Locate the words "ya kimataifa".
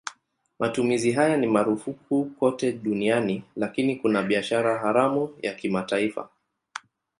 5.41-6.29